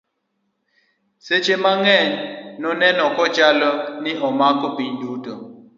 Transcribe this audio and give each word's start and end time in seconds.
sechhe 1.25 1.55
mang'eny 1.63 2.11
noneno 2.61 3.05
kachalo 3.17 3.71
ni 4.03 4.11
omako 4.27 4.67
piny 4.77 4.93
duto 5.01 5.33